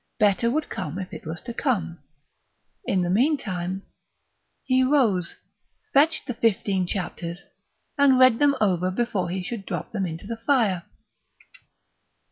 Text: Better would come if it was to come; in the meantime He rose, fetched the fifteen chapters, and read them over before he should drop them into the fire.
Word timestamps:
Better 0.17 0.49
would 0.49 0.67
come 0.67 0.97
if 0.97 1.13
it 1.13 1.27
was 1.27 1.41
to 1.41 1.53
come; 1.53 1.99
in 2.85 3.03
the 3.03 3.09
meantime 3.11 3.83
He 4.63 4.83
rose, 4.83 5.35
fetched 5.93 6.25
the 6.25 6.33
fifteen 6.33 6.87
chapters, 6.87 7.43
and 7.99 8.17
read 8.17 8.39
them 8.39 8.55
over 8.59 8.89
before 8.89 9.29
he 9.29 9.43
should 9.43 9.63
drop 9.63 9.91
them 9.91 10.07
into 10.07 10.25
the 10.25 10.37
fire. 10.37 10.85